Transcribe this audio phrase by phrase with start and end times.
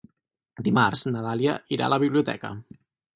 [0.67, 2.51] Dimarts na Dàlia irà a la biblioteca.